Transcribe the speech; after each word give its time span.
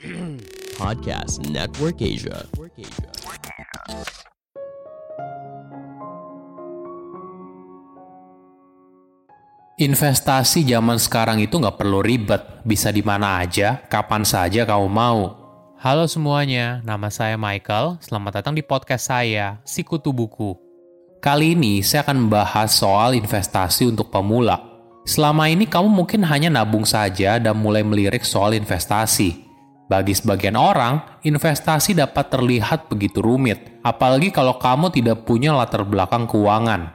Podcast 0.80 1.44
Network 1.52 2.00
Asia. 2.00 2.48
Investasi 9.76 10.64
zaman 10.64 10.96
sekarang 10.96 11.44
itu 11.44 11.60
nggak 11.60 11.76
perlu 11.76 12.00
ribet, 12.00 12.64
bisa 12.64 12.88
di 12.88 13.04
mana 13.04 13.44
aja, 13.44 13.84
kapan 13.92 14.24
saja 14.24 14.64
kamu 14.64 14.88
mau. 14.88 15.36
Halo 15.76 16.08
semuanya, 16.08 16.80
nama 16.80 17.12
saya 17.12 17.36
Michael. 17.36 18.00
Selamat 18.00 18.40
datang 18.40 18.56
di 18.56 18.64
podcast 18.64 19.12
saya, 19.12 19.60
Sikutu 19.68 20.16
Buku. 20.16 20.56
Kali 21.20 21.52
ini 21.52 21.84
saya 21.84 22.08
akan 22.08 22.24
membahas 22.24 22.72
soal 22.72 23.12
investasi 23.20 23.92
untuk 23.92 24.08
pemula. 24.08 24.64
Selama 25.04 25.52
ini 25.52 25.68
kamu 25.68 25.92
mungkin 25.92 26.24
hanya 26.24 26.48
nabung 26.48 26.88
saja 26.88 27.36
dan 27.36 27.56
mulai 27.60 27.84
melirik 27.84 28.24
soal 28.24 28.56
investasi. 28.56 29.49
Bagi 29.90 30.14
sebagian 30.14 30.54
orang, 30.54 31.18
investasi 31.26 31.98
dapat 31.98 32.30
terlihat 32.30 32.86
begitu 32.86 33.18
rumit, 33.18 33.82
apalagi 33.82 34.30
kalau 34.30 34.54
kamu 34.54 34.94
tidak 34.94 35.26
punya 35.26 35.50
latar 35.50 35.82
belakang 35.82 36.30
keuangan. 36.30 36.94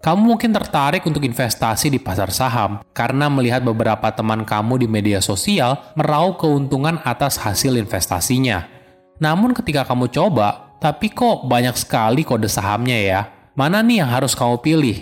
Kamu 0.00 0.32
mungkin 0.32 0.48
tertarik 0.48 1.04
untuk 1.04 1.28
investasi 1.28 1.92
di 1.92 2.00
pasar 2.00 2.32
saham 2.32 2.80
karena 2.96 3.28
melihat 3.28 3.60
beberapa 3.60 4.08
teman 4.16 4.48
kamu 4.48 4.80
di 4.80 4.88
media 4.88 5.20
sosial 5.20 5.76
meraup 5.92 6.40
keuntungan 6.40 7.04
atas 7.04 7.36
hasil 7.36 7.76
investasinya. 7.76 8.64
Namun 9.20 9.52
ketika 9.52 9.84
kamu 9.84 10.08
coba, 10.08 10.72
tapi 10.80 11.12
kok 11.12 11.44
banyak 11.44 11.76
sekali 11.76 12.24
kode 12.24 12.48
sahamnya 12.48 12.96
ya? 12.96 13.20
Mana 13.52 13.84
nih 13.84 14.02
yang 14.02 14.10
harus 14.10 14.32
kamu 14.32 14.56
pilih? 14.64 14.98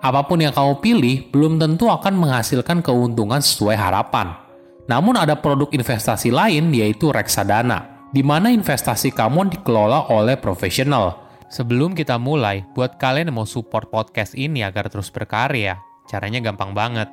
Apa 0.00 0.24
pun 0.24 0.40
yang 0.40 0.56
kamu 0.56 0.80
pilih 0.80 1.28
belum 1.28 1.60
tentu 1.60 1.92
akan 1.92 2.16
menghasilkan 2.16 2.80
keuntungan 2.80 3.44
sesuai 3.44 3.76
harapan. 3.76 4.48
Namun 4.90 5.14
ada 5.14 5.38
produk 5.38 5.70
investasi 5.70 6.34
lain 6.34 6.74
yaitu 6.74 7.14
reksadana, 7.14 8.10
di 8.10 8.26
mana 8.26 8.50
investasi 8.50 9.14
kamu 9.14 9.54
dikelola 9.54 10.10
oleh 10.10 10.34
profesional 10.34 11.30
Sebelum 11.50 11.98
kita 11.98 12.14
mulai, 12.14 12.62
buat 12.78 12.94
kalian 12.94 13.34
yang 13.34 13.42
mau 13.42 13.48
support 13.48 13.90
podcast 13.90 14.38
ini 14.38 14.62
agar 14.62 14.86
terus 14.86 15.10
berkarya, 15.10 15.82
caranya 16.06 16.38
gampang 16.38 16.70
banget. 16.70 17.10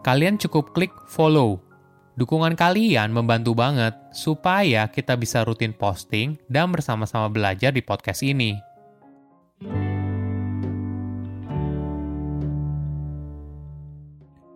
Kalian 0.00 0.40
cukup 0.40 0.72
klik 0.72 0.88
follow. 1.04 1.60
Dukungan 2.16 2.56
kalian 2.56 3.12
membantu 3.12 3.52
banget 3.52 3.92
supaya 4.16 4.88
kita 4.88 5.20
bisa 5.20 5.44
rutin 5.44 5.76
posting 5.76 6.40
dan 6.48 6.72
bersama-sama 6.72 7.28
belajar 7.28 7.76
di 7.76 7.84
podcast 7.84 8.24
ini. 8.24 8.56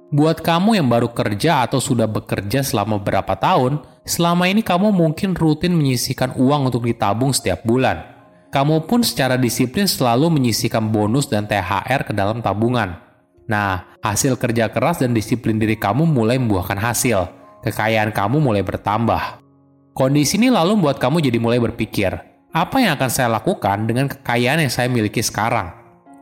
Buat 0.08 0.40
kamu 0.40 0.80
yang 0.80 0.88
baru 0.88 1.12
kerja 1.12 1.68
atau 1.68 1.80
sudah 1.84 2.08
bekerja 2.08 2.64
selama 2.64 2.96
beberapa 2.96 3.36
tahun, 3.36 3.84
selama 4.08 4.48
ini 4.48 4.64
kamu 4.64 4.88
mungkin 4.88 5.36
rutin 5.36 5.76
menyisihkan 5.76 6.32
uang 6.40 6.72
untuk 6.72 6.88
ditabung 6.88 7.36
setiap 7.36 7.60
bulan 7.64 8.18
kamu 8.48 8.88
pun 8.88 9.04
secara 9.04 9.36
disiplin 9.36 9.84
selalu 9.84 10.40
menyisihkan 10.40 10.88
bonus 10.88 11.28
dan 11.28 11.44
THR 11.44 12.08
ke 12.08 12.12
dalam 12.16 12.40
tabungan. 12.40 12.96
Nah, 13.44 13.96
hasil 14.00 14.40
kerja 14.40 14.72
keras 14.72 15.04
dan 15.04 15.12
disiplin 15.12 15.60
diri 15.60 15.76
kamu 15.76 16.08
mulai 16.08 16.40
membuahkan 16.40 16.80
hasil. 16.80 17.28
Kekayaan 17.60 18.12
kamu 18.12 18.40
mulai 18.40 18.64
bertambah. 18.64 19.44
Kondisi 19.92 20.40
ini 20.40 20.48
lalu 20.48 20.80
membuat 20.80 20.96
kamu 20.96 21.20
jadi 21.20 21.36
mulai 21.42 21.60
berpikir, 21.60 22.14
apa 22.54 22.76
yang 22.80 22.96
akan 22.96 23.10
saya 23.10 23.28
lakukan 23.28 23.84
dengan 23.84 24.06
kekayaan 24.08 24.64
yang 24.64 24.72
saya 24.72 24.88
miliki 24.88 25.20
sekarang? 25.20 25.74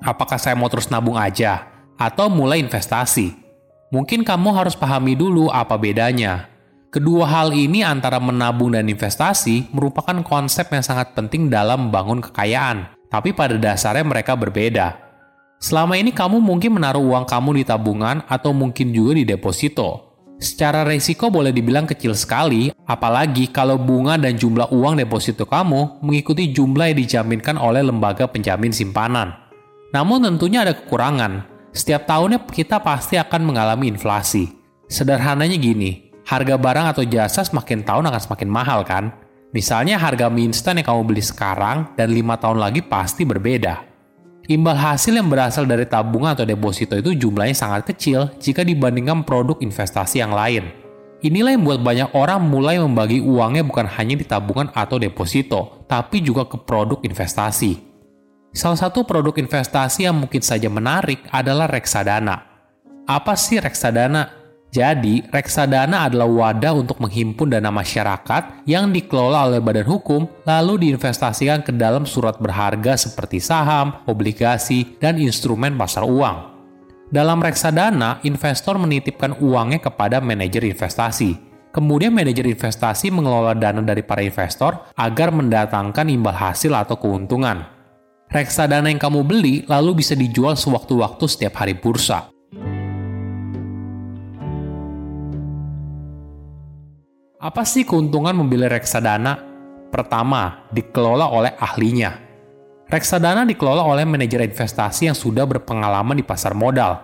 Apakah 0.03 0.41
saya 0.41 0.59
mau 0.59 0.67
terus 0.67 0.91
nabung 0.91 1.15
aja? 1.15 1.69
Atau 1.95 2.27
mulai 2.27 2.59
investasi? 2.59 3.46
Mungkin 3.95 4.27
kamu 4.27 4.51
harus 4.51 4.75
pahami 4.75 5.15
dulu 5.15 5.47
apa 5.47 5.79
bedanya. 5.79 6.51
Kedua 6.91 7.29
hal 7.29 7.55
ini 7.55 7.87
antara 7.87 8.19
menabung 8.19 8.75
dan 8.75 8.91
investasi 8.91 9.71
merupakan 9.71 10.17
konsep 10.27 10.67
yang 10.73 10.83
sangat 10.83 11.15
penting 11.15 11.47
dalam 11.47 11.87
membangun 11.87 12.19
kekayaan, 12.19 12.91
tapi 13.07 13.31
pada 13.31 13.55
dasarnya 13.55 14.03
mereka 14.03 14.35
berbeda. 14.35 14.97
Selama 15.63 15.95
ini 15.95 16.11
kamu 16.11 16.43
mungkin 16.43 16.77
menaruh 16.77 17.01
uang 17.01 17.25
kamu 17.31 17.61
di 17.61 17.65
tabungan 17.65 18.27
atau 18.27 18.51
mungkin 18.51 18.91
juga 18.91 19.17
di 19.17 19.25
deposito. 19.25 20.19
Secara 20.37 20.85
resiko 20.85 21.33
boleh 21.33 21.49
dibilang 21.49 21.89
kecil 21.89 22.13
sekali, 22.13 22.69
apalagi 22.85 23.49
kalau 23.49 23.81
bunga 23.81 24.21
dan 24.21 24.37
jumlah 24.37 24.69
uang 24.69 25.01
deposito 25.01 25.49
kamu 25.49 26.05
mengikuti 26.05 26.53
jumlah 26.53 26.93
yang 26.93 26.99
dijaminkan 27.01 27.57
oleh 27.57 27.81
lembaga 27.81 28.29
penjamin 28.29 28.69
simpanan. 28.69 29.33
Namun 29.97 30.29
tentunya 30.29 30.61
ada 30.61 30.77
kekurangan. 30.77 31.56
Setiap 31.77 32.09
tahunnya 32.09 32.41
kita 32.49 32.81
pasti 32.81 33.21
akan 33.21 33.53
mengalami 33.53 33.93
inflasi. 33.93 34.49
Sederhananya 34.89 35.61
gini, 35.61 36.09
harga 36.25 36.57
barang 36.57 36.87
atau 36.97 37.05
jasa 37.05 37.45
semakin 37.45 37.85
tahun 37.85 38.09
akan 38.09 38.21
semakin 38.25 38.49
mahal 38.49 38.81
kan? 38.81 39.13
Misalnya 39.53 40.01
harga 40.01 40.33
mie 40.33 40.49
instan 40.49 40.81
yang 40.81 40.89
kamu 40.89 41.05
beli 41.05 41.21
sekarang 41.21 41.93
dan 41.93 42.17
lima 42.17 42.41
tahun 42.41 42.65
lagi 42.65 42.81
pasti 42.81 43.29
berbeda. 43.29 43.85
Imbal 44.49 44.73
hasil 44.73 45.21
yang 45.21 45.29
berasal 45.29 45.69
dari 45.69 45.85
tabungan 45.85 46.33
atau 46.33 46.49
deposito 46.49 46.97
itu 46.97 47.13
jumlahnya 47.13 47.53
sangat 47.53 47.93
kecil 47.93 48.33
jika 48.41 48.65
dibandingkan 48.65 49.21
produk 49.29 49.61
investasi 49.61 50.25
yang 50.25 50.33
lain. 50.33 50.73
Inilah 51.21 51.53
yang 51.53 51.61
membuat 51.61 51.85
banyak 51.85 52.09
orang 52.17 52.41
mulai 52.41 52.81
membagi 52.81 53.21
uangnya 53.21 53.67
bukan 53.69 53.85
hanya 53.85 54.17
di 54.17 54.25
tabungan 54.25 54.73
atau 54.73 54.97
deposito, 54.97 55.85
tapi 55.85 56.25
juga 56.25 56.49
ke 56.49 56.57
produk 56.57 57.05
investasi. 57.05 57.96
Salah 58.57 58.81
satu 58.81 59.05
produk 59.05 59.37
investasi 59.37 60.09
yang 60.09 60.17
mungkin 60.17 60.41
saja 60.41 60.73
menarik 60.73 61.29
adalah 61.29 61.69
reksadana. 61.69 62.41
Apa 63.05 63.37
sih 63.37 63.61
reksadana? 63.61 64.33
Jadi, 64.73 65.21
reksadana 65.29 66.09
adalah 66.09 66.25
wadah 66.25 66.73
untuk 66.73 66.97
menghimpun 67.05 67.53
dana 67.53 67.69
masyarakat 67.69 68.65
yang 68.65 68.97
dikelola 68.97 69.53
oleh 69.53 69.61
badan 69.61 69.85
hukum 69.85 70.25
lalu 70.49 70.89
diinvestasikan 70.89 71.69
ke 71.69 71.77
dalam 71.77 72.09
surat 72.09 72.41
berharga 72.41 72.97
seperti 72.97 73.45
saham, 73.45 74.01
obligasi, 74.09 74.97
dan 75.05 75.21
instrumen 75.21 75.77
pasar 75.77 76.09
uang. 76.09 76.57
Dalam 77.13 77.45
reksadana, 77.45 78.25
investor 78.25 78.81
menitipkan 78.81 79.37
uangnya 79.37 79.85
kepada 79.85 80.17
manajer 80.25 80.65
investasi. 80.65 81.37
Kemudian 81.77 82.09
manajer 82.09 82.49
investasi 82.49 83.13
mengelola 83.13 83.53
dana 83.53 83.85
dari 83.85 84.01
para 84.01 84.25
investor 84.25 84.81
agar 84.97 85.29
mendatangkan 85.29 86.09
imbal 86.09 86.33
hasil 86.33 86.73
atau 86.73 86.97
keuntungan. 86.97 87.76
Reksadana 88.27 88.91
yang 88.91 88.99
kamu 88.99 89.23
beli 89.23 89.63
lalu 89.71 90.03
bisa 90.03 90.19
dijual 90.19 90.59
sewaktu-waktu 90.59 91.25
setiap 91.31 91.63
hari 91.63 91.79
bursa. 91.79 92.27
Apa 97.39 97.63
sih 97.63 97.87
keuntungan 97.87 98.35
membeli 98.35 98.67
reksadana? 98.67 99.39
Pertama, 99.95 100.67
dikelola 100.75 101.31
oleh 101.31 101.55
ahlinya. 101.55 102.19
Reksadana 102.91 103.47
dikelola 103.47 103.87
oleh 103.87 104.03
manajer 104.03 104.43
investasi 104.43 105.07
yang 105.07 105.15
sudah 105.15 105.47
berpengalaman 105.47 106.19
di 106.19 106.27
pasar 106.27 106.59
modal. 106.59 106.99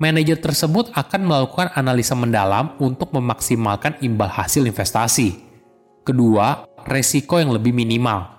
Manajer 0.00 0.40
tersebut 0.40 0.88
akan 0.96 1.20
melakukan 1.28 1.68
analisa 1.76 2.16
mendalam 2.16 2.72
untuk 2.80 3.12
memaksimalkan 3.12 4.00
imbal 4.00 4.32
hasil 4.32 4.64
investasi. 4.64 5.36
Kedua, 6.00 6.64
resiko 6.88 7.36
yang 7.36 7.52
lebih 7.52 7.76
minimal. 7.76 8.31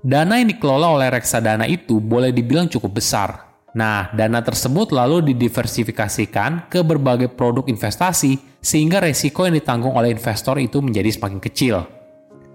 Dana 0.00 0.40
yang 0.40 0.48
dikelola 0.48 0.96
oleh 0.96 1.08
reksadana 1.12 1.68
itu 1.68 2.00
boleh 2.00 2.32
dibilang 2.32 2.68
cukup 2.72 3.00
besar, 3.00 3.50
Nah, 3.70 4.10
dana 4.10 4.42
tersebut 4.42 4.90
lalu 4.90 5.30
didiversifikasikan 5.30 6.66
ke 6.66 6.82
berbagai 6.82 7.30
produk 7.30 7.70
investasi 7.70 8.58
sehingga 8.58 8.98
resiko 8.98 9.46
yang 9.46 9.54
ditanggung 9.54 9.94
oleh 9.94 10.10
investor 10.10 10.58
itu 10.58 10.82
menjadi 10.82 11.14
semakin 11.14 11.38
kecil. 11.38 11.86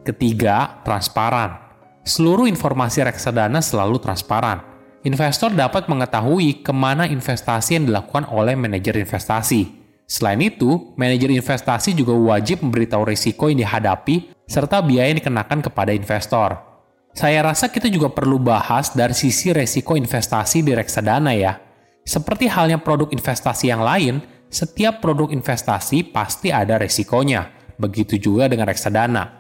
Ketiga, 0.04 0.84
transparan. 0.84 1.56
Seluruh 2.04 2.46
informasi 2.52 3.02
reksadana 3.02 3.64
selalu 3.64 3.98
transparan. 4.04 4.62
Investor 5.08 5.56
dapat 5.56 5.88
mengetahui 5.88 6.66
ke 6.66 6.74
mana 6.76 7.08
investasi 7.08 7.80
yang 7.80 7.86
dilakukan 7.90 8.28
oleh 8.30 8.54
manajer 8.60 9.00
investasi. 9.00 9.86
Selain 10.06 10.38
itu, 10.44 10.94
manajer 11.00 11.32
investasi 11.34 11.98
juga 11.98 12.14
wajib 12.14 12.62
memberitahu 12.62 13.10
risiko 13.10 13.50
yang 13.50 13.64
dihadapi 13.66 14.46
serta 14.46 14.84
biaya 14.84 15.16
yang 15.16 15.18
dikenakan 15.18 15.66
kepada 15.66 15.96
investor. 15.96 16.75
Saya 17.16 17.48
rasa 17.48 17.72
kita 17.72 17.88
juga 17.88 18.12
perlu 18.12 18.36
bahas 18.44 18.92
dari 18.92 19.16
sisi 19.16 19.56
resiko 19.56 19.96
investasi 19.96 20.60
di 20.60 20.76
reksadana 20.76 21.32
ya. 21.32 21.56
Seperti 22.04 22.52
halnya 22.52 22.76
produk 22.76 23.08
investasi 23.08 23.72
yang 23.72 23.80
lain, 23.80 24.20
setiap 24.52 25.00
produk 25.00 25.32
investasi 25.32 26.12
pasti 26.12 26.52
ada 26.52 26.76
resikonya. 26.76 27.48
Begitu 27.80 28.20
juga 28.20 28.52
dengan 28.52 28.68
reksadana. 28.68 29.32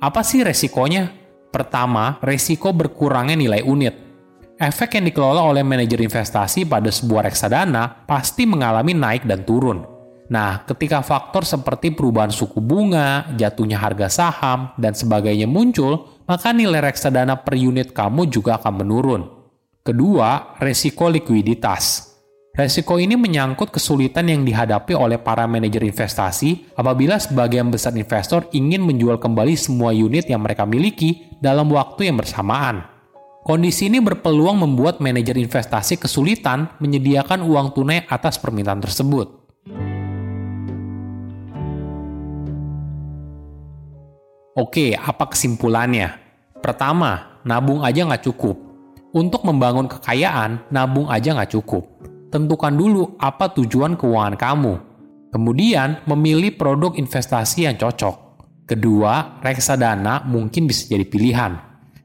Apa 0.00 0.24
sih 0.24 0.40
resikonya? 0.40 1.12
Pertama, 1.52 2.16
resiko 2.24 2.72
berkurangnya 2.72 3.36
nilai 3.36 3.60
unit. 3.60 3.92
Efek 4.56 4.96
yang 4.96 5.04
dikelola 5.04 5.44
oleh 5.44 5.60
manajer 5.60 6.00
investasi 6.00 6.64
pada 6.64 6.88
sebuah 6.88 7.28
reksadana 7.28 8.08
pasti 8.08 8.48
mengalami 8.48 8.96
naik 8.96 9.28
dan 9.28 9.44
turun. 9.44 9.84
Nah, 10.32 10.64
ketika 10.64 11.04
faktor 11.04 11.44
seperti 11.44 11.92
perubahan 11.92 12.32
suku 12.32 12.56
bunga, 12.56 13.28
jatuhnya 13.36 13.76
harga 13.76 14.08
saham, 14.08 14.72
dan 14.80 14.96
sebagainya 14.96 15.44
muncul, 15.44 16.11
maka 16.24 16.54
nilai 16.54 16.80
reksadana 16.80 17.40
per 17.42 17.58
unit 17.58 17.90
kamu 17.90 18.30
juga 18.30 18.62
akan 18.62 18.74
menurun. 18.84 19.22
Kedua, 19.82 20.56
resiko 20.62 21.10
likuiditas. 21.10 22.14
Resiko 22.52 23.00
ini 23.00 23.16
menyangkut 23.16 23.72
kesulitan 23.72 24.28
yang 24.28 24.44
dihadapi 24.44 24.92
oleh 24.92 25.16
para 25.18 25.48
manajer 25.48 25.82
investasi 25.88 26.76
apabila 26.76 27.16
sebagian 27.16 27.72
besar 27.72 27.96
investor 27.96 28.46
ingin 28.52 28.84
menjual 28.84 29.16
kembali 29.16 29.56
semua 29.56 29.90
unit 29.90 30.28
yang 30.28 30.44
mereka 30.44 30.68
miliki 30.68 31.32
dalam 31.40 31.72
waktu 31.72 32.12
yang 32.12 32.20
bersamaan. 32.20 32.84
Kondisi 33.42 33.90
ini 33.90 33.98
berpeluang 33.98 34.54
membuat 34.54 35.02
manajer 35.02 35.34
investasi 35.34 35.98
kesulitan 35.98 36.70
menyediakan 36.78 37.42
uang 37.42 37.74
tunai 37.74 38.06
atas 38.06 38.38
permintaan 38.38 38.78
tersebut. 38.78 39.41
Oke, 44.52 44.92
apa 44.92 45.32
kesimpulannya? 45.32 46.18
Pertama, 46.60 47.40
nabung 47.42 47.80
aja 47.80 48.04
nggak 48.04 48.24
cukup. 48.28 48.56
Untuk 49.12 49.44
membangun 49.44 49.88
kekayaan, 49.88 50.72
nabung 50.72 51.08
aja 51.08 51.36
nggak 51.36 51.52
cukup 51.52 51.92
tentukan 52.32 52.72
dulu 52.72 53.20
apa 53.20 53.52
tujuan 53.52 54.00
keuangan 54.00 54.40
kamu. 54.40 54.74
Kemudian, 55.28 56.00
memilih 56.08 56.56
produk 56.56 56.96
investasi 56.96 57.68
yang 57.68 57.76
cocok. 57.76 58.16
Kedua, 58.64 59.40
reksadana 59.44 60.24
mungkin 60.24 60.64
bisa 60.64 60.88
jadi 60.88 61.04
pilihan. 61.04 61.52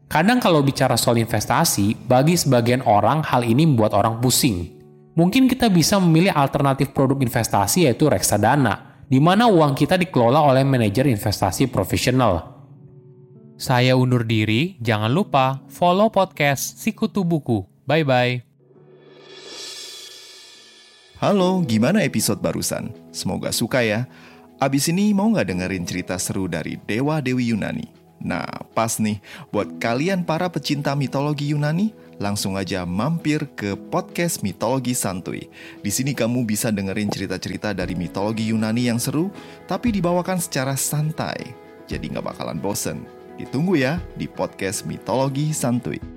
Kadang 0.07 0.39
kalau 0.39 0.63
bicara 0.63 0.95
soal 0.95 1.19
investasi, 1.19 2.07
bagi 2.07 2.39
sebagian 2.39 2.83
orang 2.83 3.23
hal 3.23 3.43
ini 3.43 3.67
membuat 3.67 3.95
orang 3.95 4.19
pusing. 4.23 4.79
Mungkin 5.15 5.51
kita 5.51 5.67
bisa 5.67 5.99
memilih 5.99 6.31
alternatif 6.31 6.95
produk 6.95 7.19
investasi 7.19 7.87
yaitu 7.87 8.07
reksadana, 8.07 8.96
di 9.07 9.23
mana 9.23 9.47
uang 9.47 9.71
kita 9.71 9.95
dikelola 9.95 10.43
oleh 10.43 10.67
manajer 10.67 11.07
investasi 11.07 11.71
profesional. 11.71 12.59
Saya 13.57 13.97
undur 13.97 14.27
diri, 14.27 14.77
jangan 14.83 15.09
lupa 15.09 15.63
follow 15.71 16.11
podcast 16.13 16.77
Sikutu 16.77 17.25
Buku. 17.25 17.65
Bye-bye. 17.87 18.45
Halo, 21.17 21.65
gimana 21.65 22.05
episode 22.05 22.37
barusan? 22.37 22.93
Semoga 23.09 23.49
suka 23.49 23.81
ya. 23.81 24.05
Abis 24.61 24.93
ini 24.93 25.09
mau 25.17 25.33
nggak 25.33 25.49
dengerin 25.49 25.87
cerita 25.89 26.13
seru 26.21 26.45
dari 26.45 26.77
Dewa 26.77 27.17
Dewi 27.17 27.49
Yunani? 27.49 27.96
Nah, 28.27 28.43
pas 28.75 28.99
nih, 28.99 29.23
buat 29.55 29.79
kalian 29.79 30.27
para 30.27 30.51
pecinta 30.51 30.91
mitologi 30.99 31.55
Yunani, 31.55 31.95
langsung 32.19 32.59
aja 32.59 32.83
mampir 32.83 33.47
ke 33.55 33.79
podcast 33.87 34.43
Mitologi 34.43 34.91
Santuy. 34.91 35.47
Di 35.79 35.87
sini 35.87 36.11
kamu 36.11 36.43
bisa 36.43 36.67
dengerin 36.67 37.07
cerita-cerita 37.07 37.71
dari 37.71 37.95
mitologi 37.95 38.51
Yunani 38.51 38.91
yang 38.91 38.99
seru, 38.99 39.31
tapi 39.63 39.95
dibawakan 39.95 40.43
secara 40.43 40.75
santai. 40.75 41.55
Jadi 41.87 42.11
nggak 42.11 42.35
bakalan 42.35 42.59
bosen. 42.59 43.07
Ditunggu 43.39 43.79
ya 43.79 44.03
di 44.19 44.27
podcast 44.27 44.83
Mitologi 44.83 45.55
Santuy. 45.55 46.16